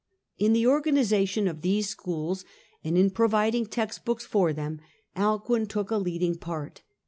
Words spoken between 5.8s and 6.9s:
a leading part.